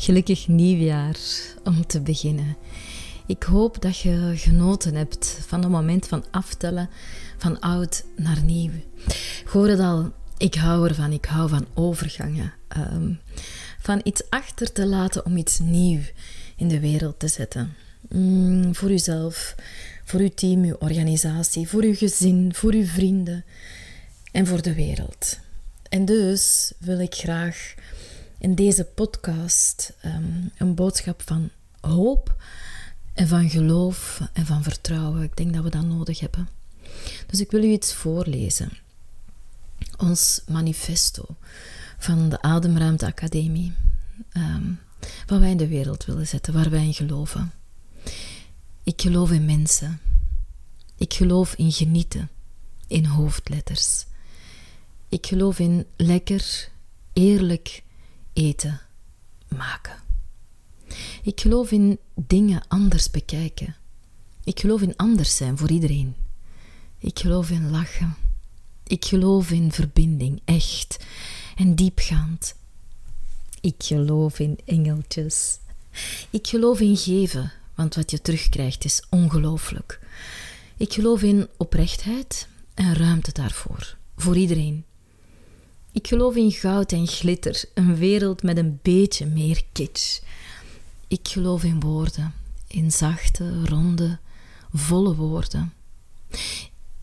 Gelukkig 0.00 0.48
nieuwjaar 0.48 1.16
om 1.64 1.86
te 1.86 2.00
beginnen. 2.00 2.56
Ik 3.26 3.42
hoop 3.42 3.82
dat 3.82 3.98
je 3.98 4.32
genoten 4.36 4.94
hebt 4.94 5.38
van 5.46 5.60
het 5.60 5.70
moment 5.70 6.06
van 6.06 6.24
aftellen 6.30 6.88
van 7.38 7.60
oud 7.60 8.04
naar 8.16 8.42
nieuw. 8.42 8.70
Ik 9.40 9.48
hoor 9.52 9.68
het 9.68 9.78
al, 9.78 10.12
ik 10.38 10.54
hou 10.54 10.88
ervan, 10.88 11.12
ik 11.12 11.24
hou 11.24 11.48
van 11.48 11.66
overgangen. 11.74 12.52
Ehm, 12.68 13.12
van 13.80 14.00
iets 14.04 14.22
achter 14.30 14.72
te 14.72 14.86
laten 14.86 15.24
om 15.24 15.36
iets 15.36 15.58
nieuw 15.58 16.00
in 16.56 16.68
de 16.68 16.80
wereld 16.80 17.18
te 17.18 17.28
zetten. 17.28 17.74
Mm, 18.08 18.74
voor 18.74 18.90
uzelf, 18.90 19.54
voor 20.04 20.20
uw 20.20 20.34
team, 20.34 20.64
uw 20.64 20.76
organisatie, 20.78 21.68
voor 21.68 21.82
uw 21.82 21.94
gezin, 21.94 22.54
voor 22.54 22.72
uw 22.72 22.86
vrienden 22.86 23.44
en 24.32 24.46
voor 24.46 24.62
de 24.62 24.74
wereld. 24.74 25.38
En 25.88 26.04
dus 26.04 26.72
wil 26.78 27.00
ik 27.00 27.14
graag 27.14 27.74
in 28.40 28.54
deze 28.54 28.84
podcast 28.84 29.92
ehm, 30.00 30.48
een 30.56 30.74
boodschap 30.74 31.22
van 31.22 31.50
hoop 31.80 32.34
en 33.12 33.28
van 33.28 33.50
geloof 33.50 34.20
en 34.32 34.46
van 34.46 34.62
vertrouwen. 34.62 35.22
Ik 35.22 35.36
denk 35.36 35.54
dat 35.54 35.62
we 35.62 35.70
dat 35.70 35.84
nodig 35.84 36.20
hebben. 36.20 36.48
Dus 37.26 37.40
ik 37.40 37.50
wil 37.50 37.62
u 37.62 37.66
iets 37.66 37.94
voorlezen. 37.94 38.70
Ons 39.98 40.42
manifesto 40.48 41.24
van 41.98 42.28
de 42.28 42.42
Ademruimte 42.42 43.06
Academie. 43.06 43.72
Um, 44.32 44.80
wat 45.26 45.38
wij 45.40 45.50
in 45.50 45.56
de 45.56 45.68
wereld 45.68 46.04
willen 46.04 46.26
zetten, 46.26 46.54
waar 46.54 46.70
wij 46.70 46.84
in 46.84 46.94
geloven. 46.94 47.52
Ik 48.82 49.00
geloof 49.00 49.30
in 49.30 49.44
mensen. 49.44 50.00
Ik 50.96 51.12
geloof 51.12 51.54
in 51.54 51.72
genieten, 51.72 52.30
in 52.86 53.04
hoofdletters. 53.04 54.06
Ik 55.08 55.26
geloof 55.26 55.58
in 55.58 55.86
lekker, 55.96 56.68
eerlijk 57.12 57.82
eten 58.40 58.80
maken. 59.56 59.98
Ik 61.22 61.40
geloof 61.40 61.70
in 61.70 61.98
dingen 62.14 62.62
anders 62.68 63.10
bekijken. 63.10 63.76
Ik 64.44 64.60
geloof 64.60 64.82
in 64.82 64.96
anders 64.96 65.36
zijn 65.36 65.58
voor 65.58 65.70
iedereen. 65.70 66.14
Ik 66.98 67.18
geloof 67.18 67.50
in 67.50 67.70
lachen. 67.70 68.14
Ik 68.86 69.04
geloof 69.04 69.50
in 69.50 69.72
verbinding, 69.72 70.40
echt 70.44 71.04
en 71.56 71.74
diepgaand. 71.74 72.54
Ik 73.60 73.74
geloof 73.78 74.38
in 74.38 74.58
engeltjes. 74.64 75.58
Ik 76.30 76.46
geloof 76.46 76.80
in 76.80 76.96
geven, 76.96 77.52
want 77.74 77.94
wat 77.94 78.10
je 78.10 78.22
terugkrijgt 78.22 78.84
is 78.84 79.02
ongelooflijk. 79.10 80.00
Ik 80.76 80.92
geloof 80.92 81.22
in 81.22 81.48
oprechtheid 81.56 82.48
en 82.74 82.94
ruimte 82.94 83.32
daarvoor, 83.32 83.96
voor 84.16 84.36
iedereen. 84.36 84.84
Ik 85.92 86.06
geloof 86.06 86.36
in 86.36 86.52
goud 86.52 86.92
en 86.92 87.06
glitter, 87.06 87.64
een 87.74 87.96
wereld 87.96 88.42
met 88.42 88.56
een 88.56 88.78
beetje 88.82 89.26
meer 89.26 89.64
kitsch. 89.72 90.20
Ik 91.08 91.28
geloof 91.28 91.64
in 91.64 91.80
woorden, 91.80 92.34
in 92.66 92.92
zachte, 92.92 93.64
ronde, 93.66 94.18
volle 94.72 95.14
woorden. 95.14 95.72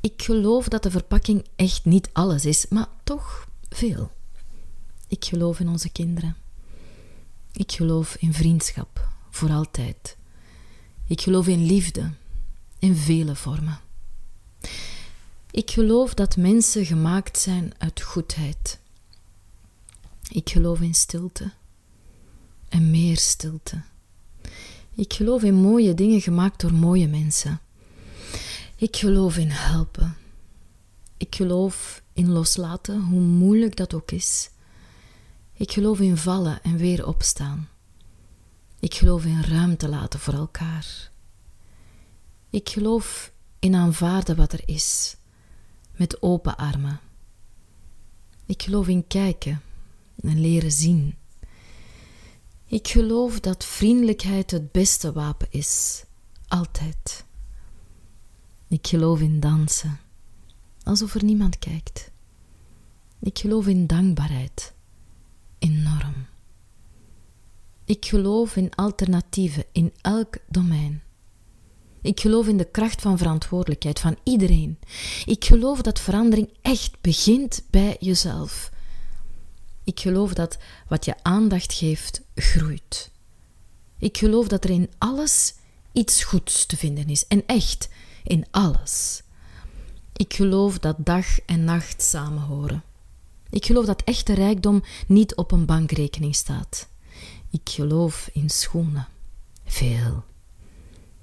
Ik 0.00 0.22
geloof 0.22 0.68
dat 0.68 0.82
de 0.82 0.90
verpakking 0.90 1.44
echt 1.56 1.84
niet 1.84 2.10
alles 2.12 2.44
is, 2.44 2.66
maar 2.68 2.88
toch 3.04 3.48
veel. 3.68 4.10
Ik 5.08 5.24
geloof 5.24 5.60
in 5.60 5.68
onze 5.68 5.88
kinderen. 5.88 6.36
Ik 7.52 7.72
geloof 7.72 8.16
in 8.16 8.32
vriendschap, 8.32 9.08
voor 9.30 9.50
altijd. 9.50 10.16
Ik 11.06 11.20
geloof 11.20 11.46
in 11.46 11.66
liefde, 11.66 12.10
in 12.78 12.96
vele 12.96 13.34
vormen. 13.34 13.78
Ik 15.56 15.70
geloof 15.70 16.14
dat 16.14 16.36
mensen 16.36 16.86
gemaakt 16.86 17.38
zijn 17.38 17.72
uit 17.78 18.00
goedheid. 18.02 18.78
Ik 20.28 20.50
geloof 20.50 20.80
in 20.80 20.94
stilte 20.94 21.50
en 22.68 22.90
meer 22.90 23.16
stilte. 23.16 23.82
Ik 24.94 25.12
geloof 25.12 25.42
in 25.42 25.54
mooie 25.54 25.94
dingen 25.94 26.20
gemaakt 26.20 26.60
door 26.60 26.72
mooie 26.72 27.08
mensen. 27.08 27.60
Ik 28.76 28.96
geloof 28.96 29.36
in 29.36 29.48
helpen. 29.50 30.16
Ik 31.16 31.34
geloof 31.34 32.02
in 32.12 32.30
loslaten, 32.30 33.00
hoe 33.00 33.20
moeilijk 33.20 33.76
dat 33.76 33.94
ook 33.94 34.10
is. 34.10 34.50
Ik 35.52 35.72
geloof 35.72 36.00
in 36.00 36.16
vallen 36.16 36.62
en 36.62 36.76
weer 36.76 37.06
opstaan. 37.06 37.68
Ik 38.78 38.94
geloof 38.94 39.24
in 39.24 39.42
ruimte 39.42 39.88
laten 39.88 40.20
voor 40.20 40.34
elkaar. 40.34 41.10
Ik 42.50 42.68
geloof 42.68 43.32
in 43.58 43.74
aanvaarden 43.74 44.36
wat 44.36 44.52
er 44.52 44.62
is, 44.64 45.16
met 45.96 46.22
open 46.22 46.56
armen. 46.56 47.00
Ik 48.46 48.62
geloof 48.62 48.88
in 48.88 49.06
kijken 49.06 49.62
en 50.22 50.40
leren 50.40 50.72
zien. 50.72 51.14
Ik 52.66 52.88
geloof 52.88 53.40
dat 53.40 53.64
vriendelijkheid 53.64 54.50
het 54.50 54.72
beste 54.72 55.12
wapen 55.12 55.46
is, 55.50 56.04
altijd. 56.48 57.24
Ik 58.68 58.86
geloof 58.86 59.20
in 59.20 59.40
dansen, 59.40 59.98
alsof 60.82 61.14
er 61.14 61.24
niemand 61.24 61.58
kijkt. 61.58 62.10
Ik 63.20 63.38
geloof 63.38 63.66
in 63.66 63.86
dankbaarheid, 63.86 64.74
enorm. 65.58 66.26
Ik 67.84 68.04
geloof 68.04 68.56
in 68.56 68.74
alternatieven 68.74 69.64
in 69.72 69.92
elk 70.00 70.36
domein. 70.48 71.02
Ik 72.06 72.20
geloof 72.20 72.46
in 72.46 72.56
de 72.56 72.70
kracht 72.70 73.02
van 73.02 73.18
verantwoordelijkheid 73.18 74.00
van 74.00 74.16
iedereen. 74.22 74.78
Ik 75.24 75.44
geloof 75.44 75.82
dat 75.82 76.00
verandering 76.00 76.48
echt 76.62 77.00
begint 77.00 77.62
bij 77.70 77.96
jezelf. 78.00 78.70
Ik 79.84 80.00
geloof 80.00 80.32
dat 80.32 80.58
wat 80.88 81.04
je 81.04 81.14
aandacht 81.22 81.72
geeft, 81.72 82.22
groeit. 82.34 83.10
Ik 83.98 84.16
geloof 84.16 84.48
dat 84.48 84.64
er 84.64 84.70
in 84.70 84.90
alles 84.98 85.54
iets 85.92 86.24
goeds 86.24 86.66
te 86.66 86.76
vinden 86.76 87.08
is. 87.08 87.26
En 87.26 87.46
echt, 87.46 87.88
in 88.24 88.46
alles. 88.50 89.22
Ik 90.12 90.34
geloof 90.34 90.78
dat 90.78 90.96
dag 90.98 91.40
en 91.40 91.64
nacht 91.64 92.02
samenhoren. 92.02 92.82
Ik 93.50 93.66
geloof 93.66 93.84
dat 93.84 94.02
echte 94.04 94.34
rijkdom 94.34 94.82
niet 95.06 95.34
op 95.34 95.52
een 95.52 95.66
bankrekening 95.66 96.34
staat. 96.34 96.88
Ik 97.50 97.68
geloof 97.70 98.30
in 98.32 98.50
schoenen. 98.50 99.08
Veel. 99.64 100.24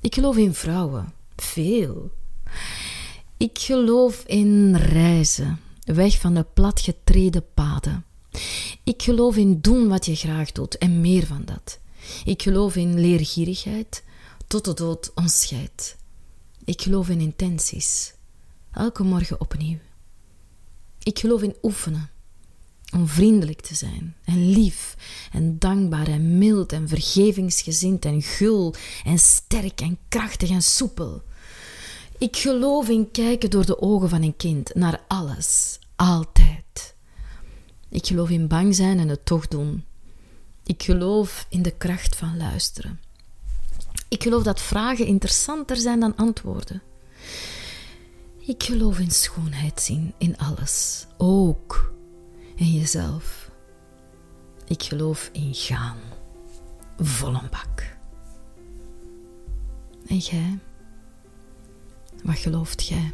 Ik 0.00 0.14
geloof 0.14 0.36
in 0.36 0.54
vrouwen. 0.54 1.12
Veel. 1.36 2.10
Ik 3.36 3.58
geloof 3.58 4.22
in 4.26 4.76
reizen, 4.76 5.60
weg 5.84 6.18
van 6.20 6.34
de 6.34 6.46
platgetreden 6.54 7.44
paden. 7.54 8.04
Ik 8.84 9.02
geloof 9.02 9.36
in 9.36 9.60
doen 9.60 9.88
wat 9.88 10.06
je 10.06 10.16
graag 10.16 10.52
doet 10.52 10.78
en 10.78 11.00
meer 11.00 11.26
van 11.26 11.42
dat. 11.44 11.78
Ik 12.24 12.42
geloof 12.42 12.76
in 12.76 13.00
leergierigheid, 13.00 14.04
tot 14.46 14.64
de 14.64 14.74
dood 14.74 15.10
ons 15.14 15.40
scheidt. 15.40 15.96
Ik 16.64 16.82
geloof 16.82 17.08
in 17.08 17.20
intenties, 17.20 18.14
elke 18.72 19.02
morgen 19.02 19.40
opnieuw. 19.40 19.78
Ik 21.02 21.18
geloof 21.18 21.42
in 21.42 21.56
oefenen, 21.62 22.10
om 22.92 23.08
vriendelijk 23.08 23.60
te 23.60 23.74
zijn 23.74 24.16
en 24.24 24.50
lief 24.50 24.96
en 25.32 25.58
dankbaar 25.58 26.08
en 26.08 26.38
mild 26.38 26.72
en 26.72 26.88
vergevingsgezind 26.88 28.04
en 28.04 28.22
gul 28.22 28.74
en 29.04 29.18
sterk 29.18 29.80
en 29.80 29.98
krachtig 30.08 30.50
en 30.50 30.62
soepel. 30.62 31.22
Ik 32.18 32.36
geloof 32.36 32.88
in 32.88 33.10
kijken 33.10 33.50
door 33.50 33.66
de 33.66 33.80
ogen 33.80 34.08
van 34.08 34.22
een 34.22 34.36
kind 34.36 34.74
naar 34.74 35.00
alles, 35.08 35.78
altijd. 35.96 36.94
Ik 37.88 38.06
geloof 38.06 38.30
in 38.30 38.48
bang 38.48 38.74
zijn 38.74 38.98
en 38.98 39.08
het 39.08 39.26
toch 39.26 39.48
doen. 39.48 39.84
Ik 40.64 40.82
geloof 40.82 41.46
in 41.48 41.62
de 41.62 41.70
kracht 41.70 42.16
van 42.16 42.36
luisteren. 42.36 43.00
Ik 44.08 44.22
geloof 44.22 44.42
dat 44.42 44.60
vragen 44.60 45.06
interessanter 45.06 45.76
zijn 45.76 46.00
dan 46.00 46.16
antwoorden. 46.16 46.82
Ik 48.38 48.62
geloof 48.62 48.98
in 48.98 49.10
schoonheid 49.10 49.80
zien 49.80 50.14
in 50.18 50.38
alles, 50.38 51.06
ook 51.16 51.92
in 52.60 52.72
jezelf. 52.72 53.50
Ik 54.66 54.82
geloof 54.82 55.28
in 55.32 55.54
gaan, 55.54 55.96
vol 56.98 57.34
een 57.34 57.50
bak. 57.50 57.96
En 60.06 60.16
jij? 60.16 60.58
Wat 62.22 62.38
gelooft 62.38 62.86
jij? 62.86 63.12